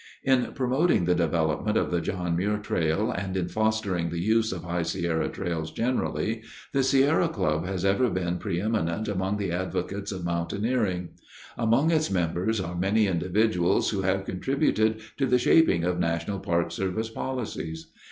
In 0.23 0.51
promoting 0.53 1.05
the 1.05 1.13
development 1.13 1.77
of 1.77 1.91
the 1.91 2.01
John 2.01 2.35
Muir 2.35 2.57
Trail 2.57 3.11
and 3.11 3.37
in 3.37 3.49
fostering 3.49 4.09
the 4.09 4.19
use 4.19 4.51
of 4.51 4.63
High 4.63 4.81
Sierra 4.81 5.29
trails, 5.29 5.71
generally, 5.71 6.41
the 6.73 6.81
Sierra 6.81 7.29
Club 7.29 7.67
has 7.67 7.85
ever 7.85 8.09
been 8.09 8.39
preëminent 8.39 9.07
among 9.07 9.37
the 9.37 9.51
advocates 9.51 10.11
of 10.11 10.25
mountaineering. 10.25 11.09
Among 11.55 11.91
its 11.91 12.09
members 12.09 12.59
are 12.59 12.75
many 12.75 13.05
individuals 13.05 13.91
who 13.91 14.01
have 14.01 14.25
contributed 14.25 15.01
to 15.17 15.27
the 15.27 15.37
shaping 15.37 15.83
of 15.83 15.99
National 15.99 16.39
Park 16.39 16.71
Service 16.71 17.11
policies. 17.11 17.91